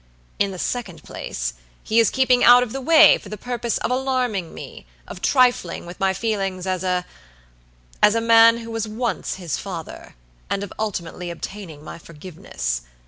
In 0.39 0.49
the 0.49 0.57
second 0.57 1.03
place, 1.03 1.53
he 1.83 1.99
is 1.99 2.09
keeping 2.09 2.43
out 2.43 2.63
of 2.63 2.71
the 2.73 2.81
way 2.81 3.19
for 3.19 3.29
the 3.29 3.37
purpose 3.37 3.77
of 3.77 3.91
alarming 3.91 4.51
me, 4.51 4.87
of 5.07 5.21
trifling 5.21 5.85
with 5.85 5.99
my 5.99 6.11
feelings 6.11 6.65
as 6.65 6.83
aas 6.83 8.15
a 8.15 8.19
man 8.19 8.57
who 8.57 8.71
was 8.71 8.87
once 8.87 9.35
his 9.35 9.59
father, 9.59 10.15
and 10.49 10.63
of 10.63 10.73
ultimately 10.79 11.29
obtaining 11.29 11.83
my 11.83 11.99
forgiveness. 11.99 12.81